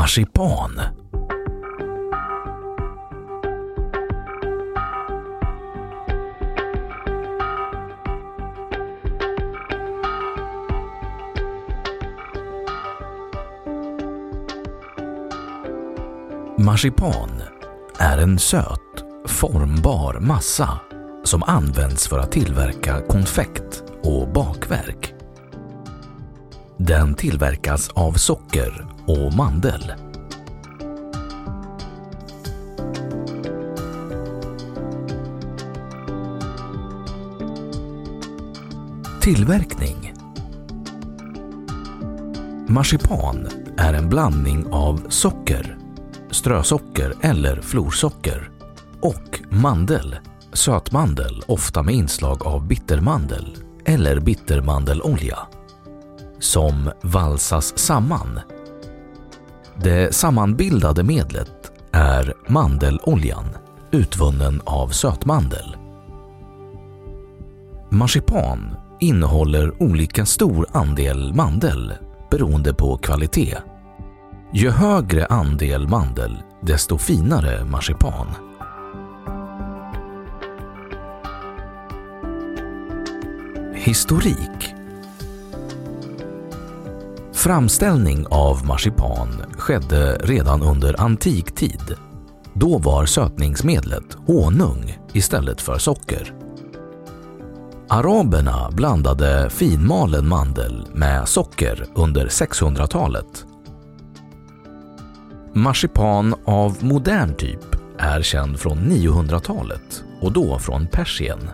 Marsipan 0.00 0.80
Marsipan 16.58 17.42
är 17.98 18.18
en 18.18 18.38
söt, 18.38 18.68
formbar 19.26 20.20
massa 20.20 20.80
som 21.24 21.42
används 21.42 22.08
för 22.08 22.18
att 22.18 22.32
tillverka 22.32 23.00
konfekt 23.08 23.82
och 24.02 24.28
bakverk. 24.32 25.19
Den 26.86 27.14
tillverkas 27.14 27.88
av 27.88 28.12
socker 28.12 28.86
och 29.06 29.34
mandel. 29.34 29.92
Tillverkning. 39.20 40.14
Marsipan 42.66 43.48
är 43.76 43.94
en 43.94 44.08
blandning 44.08 44.66
av 44.72 45.00
socker, 45.08 45.78
strösocker 46.30 47.14
eller 47.20 47.60
florsocker 47.60 48.50
och 49.00 49.40
mandel, 49.50 50.16
sötmandel 50.52 51.42
ofta 51.46 51.82
med 51.82 51.94
inslag 51.94 52.46
av 52.46 52.66
bittermandel 52.66 53.56
eller 53.84 54.20
bittermandelolja 54.20 55.38
som 56.40 56.90
valsas 57.02 57.78
samman. 57.78 58.40
Det 59.76 60.14
sammanbildade 60.14 61.02
medlet 61.02 61.72
är 61.92 62.34
mandeloljan 62.48 63.44
utvunnen 63.90 64.60
av 64.64 64.88
sötmandel. 64.88 65.76
Marsipan 67.90 68.76
innehåller 69.00 69.82
olika 69.82 70.26
stor 70.26 70.66
andel 70.72 71.34
mandel 71.34 71.92
beroende 72.30 72.74
på 72.74 72.96
kvalitet. 72.96 73.56
Ju 74.52 74.70
högre 74.70 75.26
andel 75.26 75.88
mandel, 75.88 76.42
desto 76.62 76.98
finare 76.98 77.64
marsipan. 77.64 78.26
Historik 83.74 84.79
Framställning 87.40 88.26
av 88.30 88.66
marsipan 88.66 89.28
skedde 89.58 90.20
redan 90.24 90.62
under 90.62 91.00
antiktid. 91.00 91.94
Då 92.54 92.78
var 92.78 93.06
sötningsmedlet 93.06 94.16
honung 94.26 94.98
istället 95.12 95.60
för 95.60 95.78
socker. 95.78 96.34
Araberna 97.88 98.70
blandade 98.70 99.50
finmalen 99.50 100.28
mandel 100.28 100.86
med 100.92 101.28
socker 101.28 101.86
under 101.94 102.26
600-talet. 102.26 103.46
Marsipan 105.52 106.34
av 106.44 106.76
modern 106.80 107.34
typ 107.34 107.76
är 107.98 108.22
känd 108.22 108.60
från 108.60 108.78
900-talet 108.78 110.04
och 110.20 110.32
då 110.32 110.58
från 110.58 110.86
Persien. 110.86 111.50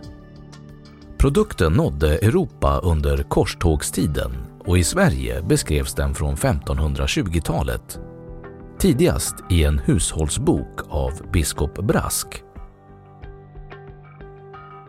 Produkten 1.18 1.72
nådde 1.72 2.18
Europa 2.18 2.78
under 2.78 3.22
korstågstiden 3.22 4.45
och 4.66 4.78
i 4.78 4.84
Sverige 4.84 5.42
beskrevs 5.42 5.94
den 5.94 6.14
från 6.14 6.36
1520-talet. 6.36 8.00
Tidigast 8.78 9.34
i 9.50 9.64
en 9.64 9.78
hushållsbok 9.78 10.80
av 10.88 11.12
biskop 11.32 11.78
Brask. 11.78 12.28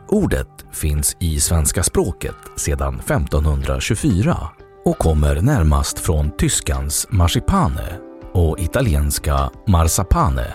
Ordet 0.07 0.65
finns 0.71 1.17
i 1.19 1.39
svenska 1.39 1.83
språket 1.83 2.35
sedan 2.55 2.99
1524 2.99 4.37
och 4.85 4.97
kommer 4.97 5.41
närmast 5.41 5.99
från 5.99 6.31
tyskans 6.37 7.07
marsipane 7.09 7.99
och 8.33 8.59
italienska 8.59 9.49
marsapane, 9.67 10.53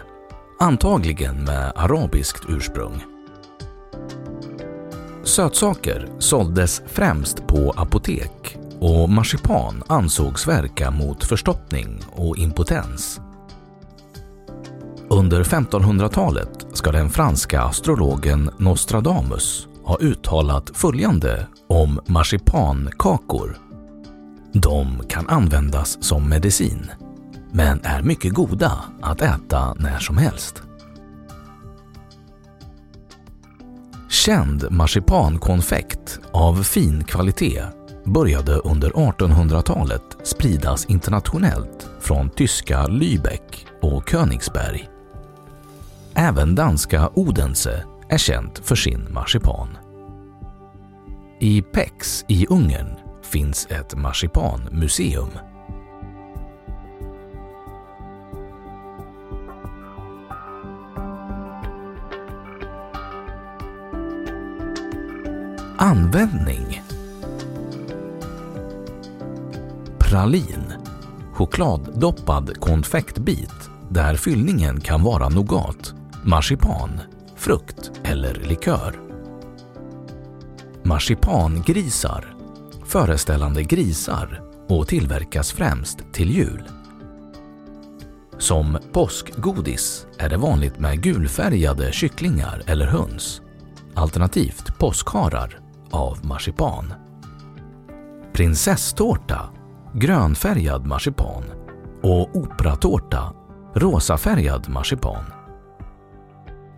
antagligen 0.60 1.44
med 1.44 1.72
arabiskt 1.76 2.44
ursprung. 2.48 3.04
Sötsaker 5.24 6.08
såldes 6.18 6.82
främst 6.86 7.46
på 7.46 7.74
apotek 7.76 8.58
och 8.82 9.10
marsipan 9.10 9.82
ansågs 9.86 10.48
verka 10.48 10.90
mot 10.90 11.24
förstoppning 11.24 12.00
och 12.12 12.38
impotens. 12.38 13.20
Under 15.08 15.44
1500-talet 15.44 16.66
ska 16.72 16.92
den 16.92 17.10
franska 17.10 17.62
astrologen 17.62 18.50
Nostradamus 18.58 19.68
ha 19.84 19.98
uttalat 20.00 20.70
följande 20.74 21.46
om 21.68 22.00
marsipankakor. 22.06 23.56
De 24.52 25.02
kan 25.08 25.28
användas 25.28 26.04
som 26.04 26.28
medicin, 26.28 26.90
men 27.52 27.80
är 27.82 28.02
mycket 28.02 28.34
goda 28.34 28.72
att 29.00 29.22
äta 29.22 29.74
när 29.74 29.98
som 29.98 30.18
helst. 30.18 30.62
Känd 34.10 34.70
marsipankonfekt 34.70 36.20
av 36.32 36.62
fin 36.62 37.04
kvalitet 37.04 37.81
började 38.04 38.52
under 38.52 38.90
1800-talet 38.90 40.02
spridas 40.22 40.84
internationellt 40.84 41.90
från 42.00 42.30
tyska 42.30 42.86
Lübeck 42.86 43.66
och 43.82 44.08
Königsberg. 44.10 44.88
Även 46.14 46.54
danska 46.54 47.10
Odense 47.14 47.84
är 48.08 48.18
känt 48.18 48.58
för 48.58 48.76
sin 48.76 49.12
marsipan. 49.12 49.68
I 51.40 51.62
Pex 51.62 52.24
i 52.28 52.46
Ungern 52.46 52.96
finns 53.22 53.66
ett 53.70 53.94
marsipanmuseum. 53.94 55.30
Användning 65.78 66.82
Pralin 70.12 70.72
chokladdoppad 71.32 72.60
konfektbit 72.60 73.70
där 73.90 74.16
fyllningen 74.16 74.80
kan 74.80 75.02
vara 75.02 75.28
nougat, 75.28 75.94
marsipan, 76.24 77.00
frukt 77.36 77.90
eller 78.04 78.34
likör. 78.34 79.00
Marsipangrisar 80.82 82.36
föreställande 82.84 83.62
grisar 83.62 84.42
och 84.68 84.88
tillverkas 84.88 85.52
främst 85.52 85.98
till 86.12 86.30
jul. 86.30 86.68
Som 88.38 88.78
påskgodis 88.92 90.06
är 90.18 90.28
det 90.28 90.36
vanligt 90.36 90.78
med 90.78 91.02
gulfärgade 91.02 91.92
kycklingar 91.92 92.62
eller 92.66 92.86
höns, 92.86 93.42
alternativt 93.94 94.78
påskharar 94.78 95.58
av 95.90 96.26
marsipan. 96.26 96.94
Prinsesstårta, 98.32 99.50
grönfärgad 99.94 100.86
marsipan 100.86 101.44
och 102.02 102.36
operatårta, 102.36 103.32
rosafärgad 103.74 104.68
marsipan. 104.68 105.24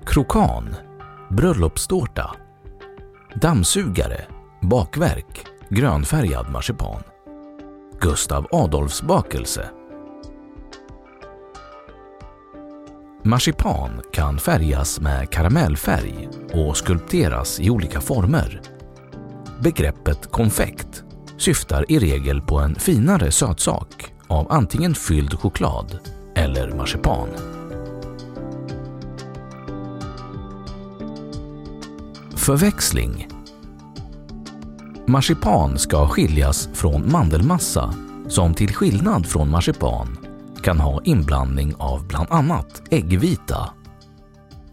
Krokan, 0.07 0.75
bröllopstårta. 1.31 2.31
Dammsugare, 3.35 4.25
bakverk, 4.63 5.47
grönfärgad 5.69 6.51
marsipan. 6.51 7.03
Gustav 8.01 8.47
Adolfs 8.53 9.03
bakelse. 9.03 9.71
Marsipan 13.23 14.03
kan 14.13 14.39
färgas 14.39 15.01
med 15.01 15.31
karamellfärg 15.31 16.29
och 16.53 16.77
skulpteras 16.77 17.61
i 17.61 17.71
olika 17.71 18.01
former. 18.01 18.61
Begreppet 19.61 20.31
konfekt 20.31 21.04
syftar 21.45 21.93
i 21.93 21.99
regel 21.99 22.41
på 22.41 22.59
en 22.59 22.75
finare 22.75 23.31
sötsak 23.31 24.13
av 24.29 24.53
antingen 24.53 24.95
fylld 24.95 25.35
choklad 25.41 25.99
eller 26.35 26.73
marsipan. 26.73 27.29
Förväxling 32.37 33.29
Marsipan 35.07 35.79
ska 35.79 36.09
skiljas 36.09 36.69
från 36.75 37.13
mandelmassa 37.13 37.95
som 38.29 38.55
till 38.55 38.75
skillnad 38.75 39.27
från 39.27 39.51
marsipan 39.51 40.19
kan 40.63 40.81
ha 40.81 41.01
inblandning 41.05 41.75
av 41.79 42.07
bland 42.07 42.29
annat 42.31 42.83
äggvita. 42.91 43.71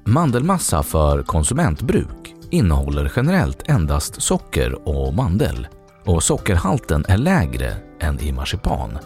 Mandelmassa 0.06 0.84
för 0.84 1.24
konsumentbruk 1.24 2.36
innehåller 2.52 3.12
generellt 3.16 3.70
endast 3.70 4.22
socker 4.22 4.88
och 4.88 5.14
mandel 5.14 5.68
och 6.06 6.24
sockerhalten 6.24 7.06
är 7.08 7.18
lägre 7.18 7.76
än 8.00 8.20
i 8.20 8.32
marsipan. 8.32 8.98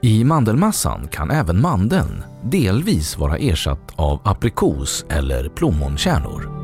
I 0.00 0.24
mandelmassan 0.24 1.08
kan 1.08 1.30
även 1.30 1.60
mandeln 1.60 2.22
delvis 2.42 3.18
vara 3.18 3.36
ersatt 3.36 3.92
av 3.96 4.20
aprikos 4.24 5.04
eller 5.08 5.48
plommonkärnor. 5.48 6.60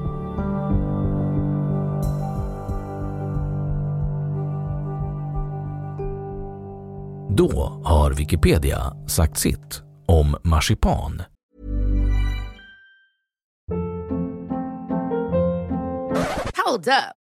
Då 7.36 7.82
har 7.84 8.10
Wikipedia 8.10 8.92
sagt 9.06 9.38
sitt 9.38 9.82
om 10.06 10.36
marsipan. 10.42 11.22
Hold 16.66 16.88
up. 16.88 17.25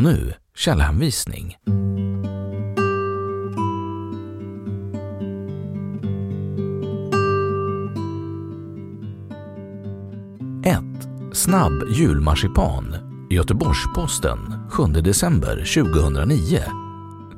Och 0.00 0.04
nu 0.04 0.34
källhänvisning. 0.56 1.56
Snabb 11.32 11.72
julmarsipan 11.90 12.96
Göteborgs-Posten 13.30 14.38
7 14.70 14.84
december 14.84 15.56
2009 15.56 16.60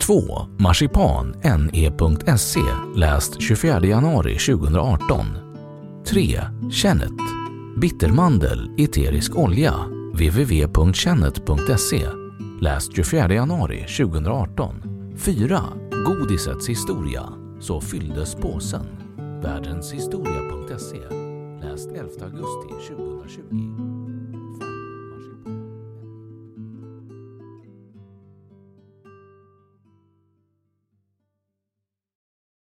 2. 0.01 0.47
Marsipan 0.59 1.35
ne.se 1.43 2.61
läst 2.97 3.41
24 3.41 3.87
januari 3.87 4.39
2018 4.39 5.27
3. 6.07 6.41
Kännet. 6.71 7.21
Bittermandel 7.81 8.71
eterisk 8.79 9.37
olja 9.37 9.75
www.kennet.se 10.13 12.22
läst 12.63 12.97
24 12.97 13.35
januari 13.35 13.87
2018 13.87 14.83
4. 15.17 15.63
Godisets 16.07 16.69
historia. 16.69 17.23
Så 17.61 17.81
fylldes 17.81 18.35
påsen. 18.35 18.87
Världenshistoria.se 19.43 20.99
läst 21.63 21.89
11 21.89 22.03
augusti 22.25 22.95
2020 22.97 23.92